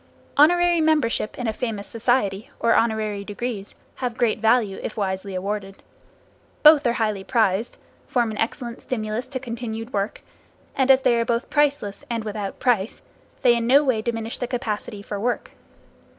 [0.35, 5.83] Honorary membership in a famous society, or honorary degrees, have great value if wisely awarded.
[6.63, 7.77] Both are highly prized,
[8.07, 10.23] form an excellent stimulus to continued work,
[10.75, 13.03] and as they are both priceless, and without price,
[13.43, 15.51] they in no way diminish the capacity for work.